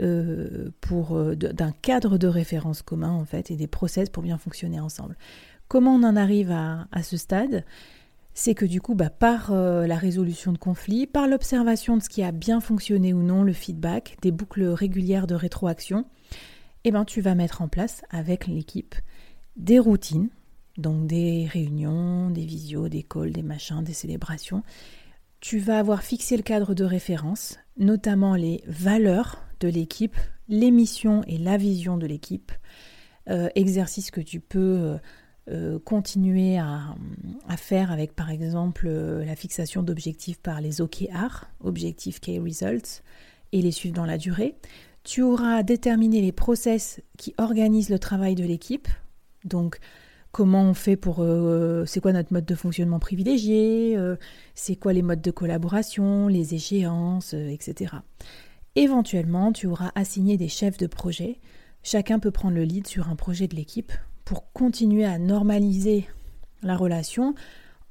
euh, 0.01 0.71
pour 0.81 1.15
euh, 1.15 1.35
d'un 1.35 1.71
cadre 1.71 2.17
de 2.17 2.27
référence 2.27 2.81
commun 2.81 3.11
en 3.11 3.25
fait 3.25 3.51
et 3.51 3.55
des 3.55 3.67
process 3.67 4.09
pour 4.09 4.23
bien 4.23 4.37
fonctionner 4.37 4.79
ensemble. 4.79 5.15
Comment 5.67 5.93
on 5.93 6.03
en 6.03 6.15
arrive 6.15 6.51
à, 6.51 6.87
ce 7.03 7.15
stade? 7.15 7.63
C'est 8.33 8.55
que 8.55 8.65
du 8.65 8.81
coup, 8.81 8.95
bah, 8.95 9.09
par 9.09 9.51
euh, 9.51 9.85
la 9.85 9.95
résolution 9.95 10.51
de 10.51 10.57
conflits, 10.57 11.07
par 11.07 11.27
l'observation 11.27 11.97
de 11.97 12.03
ce 12.03 12.09
qui 12.09 12.23
a 12.23 12.31
bien 12.31 12.59
fonctionné 12.59 13.13
ou 13.13 13.21
non, 13.21 13.43
le 13.43 13.53
feedback, 13.53 14.17
des 14.21 14.31
boucles 14.31 14.65
régulières 14.65 15.27
de 15.27 15.35
rétroaction, 15.35 16.05
eh 16.83 16.91
ben, 16.91 17.05
tu 17.05 17.21
vas 17.21 17.35
mettre 17.35 17.61
en 17.61 17.67
place 17.67 18.03
avec 18.09 18.47
l'équipe 18.47 18.95
des 19.55 19.79
routines, 19.79 20.29
donc 20.77 21.07
des 21.07 21.45
réunions, 21.45 22.29
des 22.29 22.45
visios, 22.45 22.89
des 22.89 23.03
calls, 23.03 23.31
des 23.31 23.43
machins, 23.43 23.83
des 23.83 23.93
célébrations. 23.93 24.63
Tu 25.39 25.59
vas 25.59 25.77
avoir 25.77 26.03
fixé 26.03 26.35
le 26.35 26.43
cadre 26.43 26.73
de 26.73 26.83
référence, 26.83 27.59
notamment 27.77 28.35
les 28.35 28.63
valeurs 28.67 29.43
de 29.59 29.67
l'équipe, 29.67 30.17
les 30.49 30.71
missions 30.71 31.23
et 31.27 31.37
la 31.37 31.57
vision 31.57 31.97
de 31.97 32.07
l'équipe, 32.07 32.51
euh, 33.29 33.49
exercice 33.55 34.11
que 34.11 34.21
tu 34.21 34.39
peux 34.39 34.59
euh, 34.59 34.97
euh, 35.49 35.77
continuer 35.77 36.57
à, 36.57 36.95
faire 37.57 37.91
avec 37.91 38.15
par 38.15 38.29
exemple 38.29 38.85
euh, 38.87 39.25
la 39.25 39.35
fixation 39.35 39.83
d'objectifs 39.83 40.39
par 40.39 40.61
les 40.61 40.79
OKR, 40.79 41.45
Objective 41.59 42.21
Key 42.21 42.39
Results, 42.39 43.03
et 43.51 43.61
les 43.61 43.71
suivre 43.71 43.93
dans 43.93 44.05
la 44.05 44.17
durée. 44.17 44.55
Tu 45.03 45.21
auras 45.21 45.61
déterminé 45.63 46.21
les 46.21 46.31
process 46.31 47.01
qui 47.17 47.33
organisent 47.37 47.89
le 47.89 47.99
travail 47.99 48.35
de 48.35 48.45
l'équipe. 48.45 48.87
Donc, 49.43 49.79
comment 50.31 50.63
on 50.63 50.73
fait 50.73 50.95
pour... 50.95 51.17
Euh, 51.19 51.83
c'est 51.85 51.99
quoi 51.99 52.13
notre 52.13 52.31
mode 52.31 52.45
de 52.45 52.55
fonctionnement 52.55 52.99
privilégié 52.99 53.97
C'est 54.55 54.77
quoi 54.77 54.93
les 54.93 55.01
modes 55.01 55.21
de 55.21 55.31
collaboration, 55.31 56.29
les 56.29 56.55
échéances, 56.55 57.33
etc. 57.33 57.95
Éventuellement, 58.75 59.51
tu 59.51 59.67
auras 59.67 59.91
assigné 59.95 60.37
des 60.37 60.47
chefs 60.47 60.77
de 60.77 60.87
projet. 60.87 61.41
Chacun 61.83 62.19
peut 62.19 62.31
prendre 62.31 62.55
le 62.55 62.63
lead 62.63 62.87
sur 62.87 63.09
un 63.09 63.17
projet 63.17 63.47
de 63.47 63.57
l'équipe 63.57 63.91
pour 64.25 64.51
continuer 64.53 65.05
à 65.05 65.17
normaliser 65.17 66.07
la 66.61 66.77
relation 66.77 67.35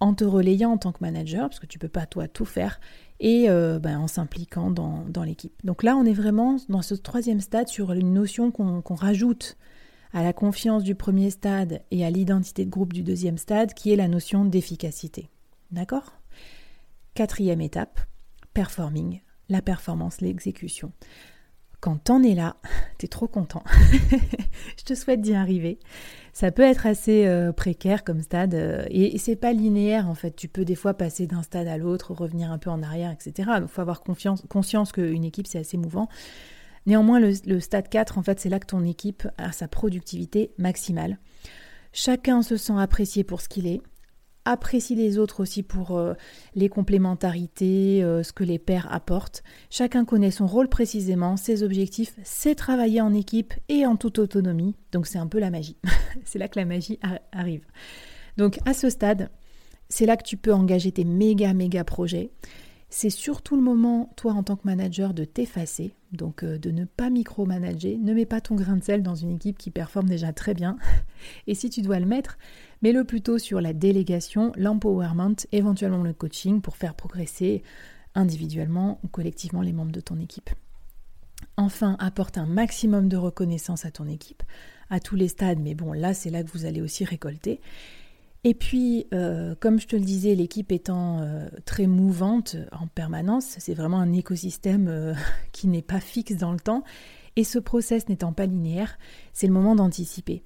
en 0.00 0.14
te 0.14 0.24
relayant 0.24 0.72
en 0.72 0.78
tant 0.78 0.92
que 0.92 0.98
manager, 1.00 1.48
parce 1.48 1.60
que 1.60 1.66
tu 1.66 1.78
ne 1.78 1.80
peux 1.80 1.88
pas 1.88 2.06
toi 2.06 2.26
tout 2.26 2.44
faire, 2.44 2.80
et 3.20 3.48
euh, 3.48 3.78
ben, 3.78 3.98
en 4.00 4.08
s'impliquant 4.08 4.70
dans, 4.70 5.22
l'équipe. 5.24 5.54
Donc 5.64 5.84
là, 5.84 5.96
on 5.96 6.04
est 6.04 6.12
vraiment 6.12 6.56
dans 6.68 6.82
ce 6.82 6.94
troisième 6.94 7.40
stade 7.40 7.68
sur 7.68 7.92
une 7.92 8.12
notion 8.12 8.50
qu'on 8.50 8.94
rajoute 8.94 9.56
à 10.12 10.24
la 10.24 10.32
confiance 10.32 10.82
du 10.82 10.96
premier 10.96 11.30
stade 11.30 11.82
et 11.90 12.04
à 12.04 12.10
l'identité 12.10 12.64
de 12.64 12.70
groupe 12.70 12.92
du 12.92 13.02
deuxième 13.02 13.38
stade, 13.38 13.74
qui 13.74 13.92
est 13.92 13.96
la 13.96 14.08
notion 14.08 14.44
d'efficacité. 14.44 15.30
D'accord? 15.70 16.14
Quatrième 17.14 17.60
étape, 17.60 18.00
performing, 18.52 19.20
la 19.48 19.62
performance, 19.62 20.20
l'exécution. 20.20 20.92
Quand 21.82 21.96
t'en 21.96 22.22
es 22.22 22.36
là, 22.36 22.54
t'es 22.98 23.08
trop 23.08 23.26
content. 23.26 23.64
Je 24.78 24.84
te 24.84 24.94
souhaite 24.94 25.20
d'y 25.20 25.34
arriver. 25.34 25.80
Ça 26.32 26.52
peut 26.52 26.62
être 26.62 26.86
assez 26.86 27.26
euh, 27.26 27.50
précaire 27.50 28.04
comme 28.04 28.22
stade 28.22 28.54
euh, 28.54 28.84
et, 28.88 29.18
c'est 29.18 29.34
pas 29.34 29.52
linéaire 29.52 30.08
en 30.08 30.14
fait. 30.14 30.30
Tu 30.30 30.46
peux 30.46 30.64
des 30.64 30.76
fois 30.76 30.94
passer 30.94 31.26
d'un 31.26 31.42
stade 31.42 31.66
à 31.66 31.76
l'autre, 31.76 32.12
revenir 32.12 32.52
un 32.52 32.58
peu 32.58 32.70
en 32.70 32.84
arrière, 32.84 33.10
etc. 33.10 33.50
Il 33.60 33.66
faut 33.66 33.80
avoir 33.80 34.02
conscience 34.02 34.92
qu'une 34.92 35.24
équipe 35.24 35.48
c'est 35.48 35.58
assez 35.58 35.76
mouvant. 35.76 36.08
Néanmoins, 36.86 37.18
le, 37.18 37.32
le, 37.46 37.60
stade 37.60 37.88
4, 37.88 38.16
en 38.18 38.22
fait, 38.22 38.40
c'est 38.40 38.48
là 38.48 38.58
que 38.58 38.66
ton 38.66 38.84
équipe 38.84 39.28
a 39.36 39.52
sa 39.52 39.68
productivité 39.68 40.52
maximale. 40.58 41.18
Chacun 41.92 42.42
se 42.42 42.56
sent 42.56 42.72
apprécié 42.76 43.22
pour 43.22 43.40
ce 43.40 43.48
qu'il 43.48 43.66
est 43.66 43.82
apprécie 44.44 44.94
les 44.94 45.18
autres 45.18 45.40
aussi 45.40 45.62
pour 45.62 45.96
euh, 45.96 46.14
les 46.54 46.68
complémentarités, 46.68 48.02
euh, 48.02 48.22
ce 48.22 48.32
que 48.32 48.44
les 48.44 48.58
pairs 48.58 48.88
apportent. 48.92 49.42
Chacun 49.70 50.04
connaît 50.04 50.30
son 50.30 50.46
rôle 50.46 50.68
précisément, 50.68 51.37
ses 51.37 51.62
objectifs, 51.62 52.14
c'est 52.25 52.54
travailler 52.54 53.00
en 53.00 53.14
équipe 53.14 53.54
et 53.68 53.87
en 53.87 53.96
toute 53.96 54.18
autonomie. 54.18 54.75
Donc 54.92 55.06
c'est 55.06 55.18
un 55.18 55.26
peu 55.26 55.38
la 55.38 55.50
magie. 55.50 55.76
c'est 56.25 56.38
là 56.38 56.49
que 56.49 56.58
la 56.58 56.64
magie 56.64 56.99
arrive. 57.32 57.64
Donc 58.37 58.58
à 58.66 58.75
ce 58.75 58.90
stade, 58.90 59.30
c'est 59.88 60.06
là 60.06 60.16
que 60.16 60.25
tu 60.25 60.37
peux 60.37 60.52
engager 60.52 60.92
tes 60.92 61.04
méga 61.04 61.52
méga 61.54 61.84
projets. 61.84 62.30
C'est 62.94 63.08
surtout 63.08 63.56
le 63.56 63.62
moment, 63.62 64.11
toi 64.16 64.34
en 64.34 64.42
tant 64.42 64.54
que 64.54 64.66
manager, 64.66 65.14
de 65.14 65.25
t'effacer, 65.25 65.94
donc 66.12 66.44
euh, 66.44 66.58
de 66.58 66.70
ne 66.70 66.84
pas 66.84 67.08
micromanager. 67.08 67.96
Ne 67.96 68.12
mets 68.12 68.26
pas 68.26 68.42
ton 68.42 68.54
grain 68.54 68.76
de 68.76 68.84
sel 68.84 69.02
dans 69.02 69.14
une 69.14 69.30
équipe 69.30 69.56
qui 69.56 69.70
performe 69.70 70.11
déjà 70.11 70.34
très 70.34 70.52
bien. 70.52 70.76
Et 71.46 71.54
si 71.54 71.70
tu 71.70 71.80
dois 71.80 71.99
le 72.00 72.04
mettre, 72.04 72.37
mets-le 72.82 73.04
plutôt 73.04 73.38
sur 73.38 73.62
la 73.62 73.72
délégation, 73.72 74.52
l'empowerment, 74.56 75.37
éventuellement 75.52 76.02
le 76.02 76.12
coaching 76.12 76.61
pour 76.61 76.76
faire 76.76 76.94
progresser 76.94 77.62
individuellement 78.14 79.00
ou 79.02 79.08
collectivement 79.08 79.62
les 79.62 79.72
membres 79.72 79.90
de 79.90 80.00
ton 80.02 80.20
équipe. 80.20 80.50
Enfin, 81.56 81.96
apporte 81.99 82.37
un 82.37 82.46
maximum 82.46 83.08
de 83.08 83.16
reconnaissance 83.16 83.87
à 83.87 83.90
ton 83.90 84.06
équipe, 84.06 84.42
à 84.90 85.00
tous 85.00 85.16
les 85.16 85.28
stades, 85.28 85.61
mais 85.61 85.75
bon, 85.75 85.94
là, 85.94 86.12
c'est 86.12 86.28
là 86.28 86.42
que 86.42 86.50
vous 86.50 86.66
allez 86.66 86.82
aussi 86.82 87.06
récolter. 87.06 87.58
Et 88.44 88.54
puis, 88.54 89.06
euh, 89.14 89.54
comme 89.61 89.78
je 89.78 89.87
te 89.87 89.94
le 89.94 90.02
disais, 90.02 90.34
l'équipe 90.34 90.72
étant 90.72 91.20
euh, 91.20 91.49
très 91.64 91.87
mouvante 91.87 92.56
en 92.72 92.88
permanence, 92.88 93.54
c'est 93.58 93.75
vraiment 93.75 94.00
un 94.00 94.12
écosystème 94.12 94.88
euh, 94.88 95.14
qui 95.52 95.68
n'est 95.68 95.82
pas 95.82 96.00
fixe 96.00 96.37
dans 96.37 96.50
le 96.50 96.58
temps. 96.58 96.82
Et 97.37 97.44
ce 97.44 97.61
process 97.61 98.08
n'étant 98.08 98.32
pas 98.32 98.46
linéaire, 98.46 98.99
c'est 99.32 99.46
le 99.46 99.52
moment 99.52 99.76
d'anticiper. 99.76 100.42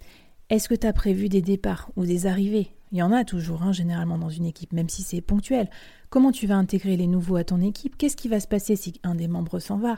Est-ce 0.50 0.68
que 0.68 0.74
tu 0.74 0.86
as 0.86 0.92
prévu 0.92 1.28
des 1.28 1.42
départs 1.42 1.90
ou 1.96 2.04
des 2.04 2.26
arrivées? 2.26 2.70
Il 2.92 2.98
y 2.98 3.02
en 3.02 3.12
a 3.12 3.24
toujours, 3.24 3.62
hein, 3.62 3.72
généralement, 3.72 4.18
dans 4.18 4.28
une 4.28 4.44
équipe, 4.44 4.72
même 4.72 4.88
si 4.88 5.02
c'est 5.02 5.20
ponctuel. 5.20 5.68
Comment 6.10 6.30
tu 6.30 6.46
vas 6.46 6.54
intégrer 6.54 6.96
les 6.96 7.08
nouveaux 7.08 7.36
à 7.36 7.44
ton 7.44 7.60
équipe? 7.60 7.96
Qu'est-ce 7.96 8.16
qui 8.16 8.28
va 8.28 8.38
se 8.38 8.46
passer 8.46 8.76
si 8.76 9.00
un 9.02 9.16
des 9.16 9.26
membres 9.26 9.58
s'en 9.58 9.78
va? 9.78 9.96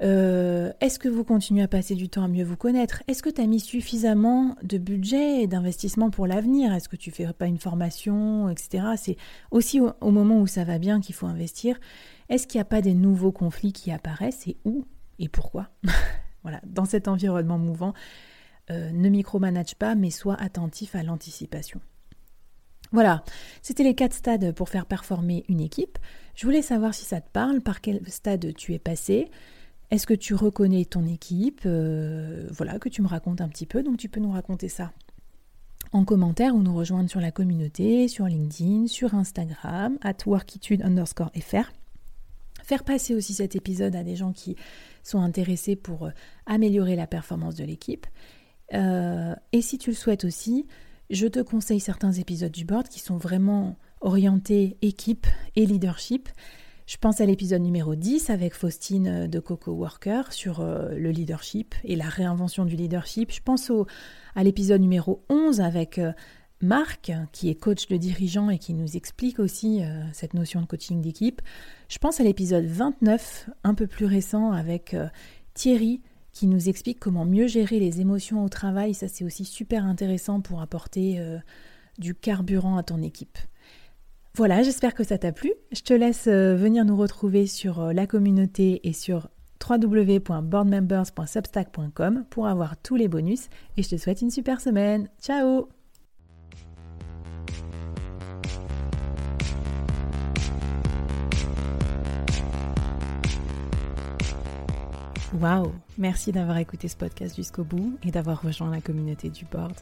Euh, 0.00 0.72
est-ce 0.80 0.98
que 0.98 1.08
vous 1.08 1.22
continuez 1.22 1.62
à 1.62 1.68
passer 1.68 1.94
du 1.94 2.08
temps 2.08 2.24
à 2.24 2.28
mieux 2.28 2.44
vous 2.44 2.56
connaître? 2.56 3.02
Est-ce 3.08 3.22
que 3.22 3.30
tu 3.30 3.40
as 3.40 3.46
mis 3.46 3.60
suffisamment 3.60 4.56
de 4.62 4.78
budget 4.78 5.42
et 5.42 5.46
d'investissement 5.46 6.10
pour 6.10 6.26
l'avenir? 6.26 6.72
Est-ce 6.72 6.88
que 6.88 6.96
tu 6.96 7.10
fais 7.10 7.30
pas 7.32 7.46
une 7.46 7.58
formation, 7.58 8.48
etc. 8.48 8.84
C'est 8.96 9.16
aussi 9.50 9.80
au, 9.80 10.10
moment 10.10 10.40
où 10.40 10.46
ça 10.46 10.64
va 10.64 10.78
bien 10.78 11.00
qu'il 11.00 11.14
faut 11.14 11.26
investir. 11.26 11.78
Est-ce 12.28 12.46
qu'il 12.46 12.58
n'y 12.58 12.62
a 12.62 12.66
pas 12.66 12.80
des 12.80 12.94
nouveaux 12.94 13.32
conflits 13.32 13.72
qui 13.72 13.92
apparaissent 13.92 14.46
et 14.46 14.56
où 14.64 14.86
et 15.18 15.28
pourquoi? 15.28 15.68
Voilà, 16.44 16.60
dans 16.66 16.86
cet 16.86 17.06
environnement 17.06 17.56
mouvant, 17.56 17.94
euh, 18.72 18.90
ne 18.90 19.08
micromanage 19.08 19.76
pas, 19.76 19.94
mais 19.94 20.10
sois 20.10 20.34
attentif 20.34 20.96
à 20.96 21.04
l'anticipation. 21.04 21.80
Voilà, 22.90 23.24
c'était 23.62 23.84
les 23.84 23.94
quatre 23.94 24.12
stades 24.12 24.52
pour 24.52 24.68
faire 24.68 24.86
performer 24.86 25.44
une 25.48 25.60
équipe. 25.60 25.98
Je 26.34 26.44
voulais 26.44 26.62
savoir 26.62 26.94
si 26.94 27.04
ça 27.04 27.20
te 27.20 27.30
parle, 27.30 27.60
par 27.60 27.80
quel 27.80 28.00
stade 28.10 28.54
tu 28.54 28.74
es 28.74 28.78
passé. 28.78 29.30
Est-ce 29.92 30.06
que 30.06 30.14
tu 30.14 30.34
reconnais 30.34 30.86
ton 30.86 31.04
équipe 31.04 31.60
euh, 31.66 32.48
Voilà, 32.50 32.78
que 32.78 32.88
tu 32.88 33.02
me 33.02 33.06
racontes 33.06 33.42
un 33.42 33.48
petit 33.50 33.66
peu. 33.66 33.82
Donc 33.82 33.98
tu 33.98 34.08
peux 34.08 34.20
nous 34.20 34.32
raconter 34.32 34.70
ça 34.70 34.90
en 35.92 36.06
commentaire 36.06 36.54
ou 36.56 36.62
nous 36.62 36.74
rejoindre 36.74 37.10
sur 37.10 37.20
la 37.20 37.30
communauté, 37.30 38.08
sur 38.08 38.24
LinkedIn, 38.24 38.86
sur 38.86 39.14
Instagram, 39.14 39.98
at 40.00 40.16
workitude 40.24 40.80
underscore 40.80 41.30
fr. 41.38 41.70
Faire 42.64 42.84
passer 42.84 43.14
aussi 43.14 43.34
cet 43.34 43.54
épisode 43.54 43.94
à 43.94 44.02
des 44.02 44.16
gens 44.16 44.32
qui 44.32 44.56
sont 45.02 45.20
intéressés 45.20 45.76
pour 45.76 46.06
euh, 46.06 46.10
améliorer 46.46 46.96
la 46.96 47.06
performance 47.06 47.56
de 47.56 47.64
l'équipe. 47.64 48.06
Euh, 48.72 49.34
et 49.52 49.60
si 49.60 49.76
tu 49.76 49.90
le 49.90 49.96
souhaites 49.96 50.24
aussi, 50.24 50.66
je 51.10 51.26
te 51.26 51.40
conseille 51.40 51.80
certains 51.80 52.12
épisodes 52.12 52.50
du 52.50 52.64
board 52.64 52.88
qui 52.88 53.00
sont 53.00 53.18
vraiment 53.18 53.76
orientés 54.00 54.78
équipe 54.80 55.26
et 55.54 55.66
leadership. 55.66 56.30
Je 56.86 56.96
pense 56.96 57.20
à 57.20 57.26
l'épisode 57.26 57.62
numéro 57.62 57.94
10 57.94 58.30
avec 58.30 58.54
Faustine 58.54 59.06
euh, 59.06 59.26
de 59.28 59.38
Coco 59.38 59.72
Worker 59.72 60.32
sur 60.32 60.60
euh, 60.60 60.94
le 60.96 61.10
leadership 61.10 61.74
et 61.84 61.94
la 61.94 62.08
réinvention 62.08 62.64
du 62.64 62.74
leadership. 62.74 63.30
Je 63.32 63.40
pense 63.40 63.70
au, 63.70 63.86
à 64.34 64.42
l'épisode 64.42 64.80
numéro 64.80 65.22
11 65.28 65.60
avec 65.60 65.98
euh, 65.98 66.12
Marc, 66.60 67.12
qui 67.32 67.50
est 67.50 67.54
coach 67.54 67.86
de 67.86 67.96
dirigeant 67.96 68.50
et 68.50 68.58
qui 68.58 68.74
nous 68.74 68.96
explique 68.96 69.40
aussi 69.40 69.82
cette 70.12 70.32
notion 70.32 70.60
de 70.60 70.66
coaching 70.66 71.00
d'équipe. 71.00 71.42
Je 71.88 71.98
pense 71.98 72.20
à 72.20 72.22
l'épisode 72.22 72.66
29, 72.66 73.50
un 73.64 73.74
peu 73.74 73.88
plus 73.88 74.06
récent, 74.06 74.52
avec 74.52 74.94
Thierry, 75.54 76.02
qui 76.32 76.46
nous 76.46 76.68
explique 76.68 77.00
comment 77.00 77.24
mieux 77.24 77.48
gérer 77.48 77.80
les 77.80 78.00
émotions 78.00 78.44
au 78.44 78.48
travail. 78.48 78.94
Ça, 78.94 79.08
c'est 79.08 79.24
aussi 79.24 79.44
super 79.44 79.84
intéressant 79.84 80.40
pour 80.40 80.62
apporter 80.62 81.20
du 81.98 82.14
carburant 82.14 82.76
à 82.76 82.84
ton 82.84 83.02
équipe. 83.02 83.38
Voilà, 84.34 84.62
j'espère 84.62 84.94
que 84.94 85.04
ça 85.04 85.18
t'a 85.18 85.30
plu. 85.30 85.52
Je 85.72 85.82
te 85.82 85.92
laisse 85.92 86.26
euh, 86.26 86.56
venir 86.56 86.86
nous 86.86 86.96
retrouver 86.96 87.46
sur 87.46 87.80
euh, 87.80 87.92
la 87.92 88.06
communauté 88.06 88.80
et 88.82 88.94
sur 88.94 89.28
www.boardmembers.substack.com 89.68 92.24
pour 92.30 92.46
avoir 92.46 92.78
tous 92.78 92.96
les 92.96 93.08
bonus 93.08 93.50
et 93.76 93.82
je 93.82 93.90
te 93.90 93.98
souhaite 93.98 94.22
une 94.22 94.30
super 94.30 94.62
semaine. 94.62 95.10
Ciao 95.20 95.68
Waouh 105.38 105.74
Merci 105.98 106.32
d'avoir 106.32 106.56
écouté 106.56 106.88
ce 106.88 106.96
podcast 106.96 107.36
jusqu'au 107.36 107.64
bout 107.64 107.98
et 108.02 108.10
d'avoir 108.10 108.40
rejoint 108.40 108.70
la 108.70 108.80
communauté 108.80 109.28
du 109.28 109.44
board. 109.44 109.74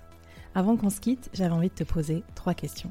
Avant 0.57 0.77
qu'on 0.77 0.91
se 0.91 0.99
quitte, 0.99 1.31
j'avais 1.35 1.55
envie 1.55 1.69
de 1.69 1.75
te 1.75 1.85
poser 1.85 2.25
trois 2.35 2.55
questions. 2.55 2.91